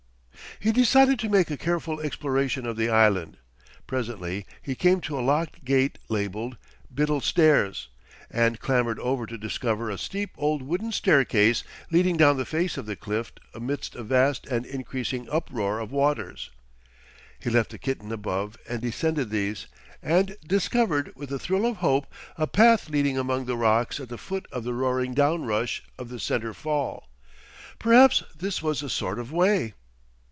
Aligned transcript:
He 0.59 0.71
decided 0.71 1.17
to 1.19 1.29
make 1.29 1.49
a 1.49 1.57
careful 1.57 1.99
exploration 2.01 2.67
of 2.67 2.77
the 2.77 2.87
island. 2.89 3.37
Presently 3.87 4.45
he 4.61 4.75
came 4.75 5.01
to 5.01 5.17
a 5.17 5.21
locked 5.21 5.65
gate 5.65 5.97
labelled 6.07 6.55
"Biddle 6.93 7.19
Stairs," 7.21 7.87
and 8.29 8.59
clambered 8.59 8.99
over 8.99 9.25
to 9.25 9.39
discover 9.39 9.89
a 9.89 9.97
steep 9.97 10.29
old 10.37 10.61
wooden 10.61 10.91
staircase 10.91 11.63
leading 11.89 12.15
down 12.15 12.37
the 12.37 12.45
face 12.45 12.77
of 12.77 12.85
the 12.85 12.95
cliff 12.95 13.31
amidst 13.55 13.95
a 13.95 14.03
vast 14.03 14.45
and 14.45 14.67
increasing 14.67 15.27
uproar 15.31 15.79
of 15.79 15.91
waters. 15.91 16.51
He 17.39 17.49
left 17.49 17.71
the 17.71 17.79
kitten 17.79 18.11
above 18.11 18.55
and 18.69 18.81
descended 18.81 19.31
these, 19.31 19.65
and 20.03 20.37
discovered 20.45 21.11
with 21.15 21.31
a 21.31 21.39
thrill 21.39 21.65
of 21.65 21.77
hope 21.77 22.05
a 22.37 22.45
path 22.45 22.87
leading 22.87 23.17
among 23.17 23.45
the 23.45 23.57
rocks 23.57 23.99
at 23.99 24.09
the 24.09 24.17
foot 24.19 24.45
of 24.51 24.63
the 24.63 24.75
roaring 24.75 25.15
downrush 25.15 25.81
of 25.97 26.09
the 26.09 26.19
Centre 26.19 26.53
Fall. 26.53 27.09
Perhaps 27.79 28.21
this 28.37 28.61
was 28.61 28.83
a 28.83 28.89
sort 28.91 29.17
of 29.17 29.31
way! 29.31 29.73